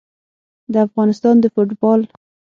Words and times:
د 0.73 0.73
افغانستان 0.87 1.35
د 1.39 1.45
فوټبال 1.53 2.01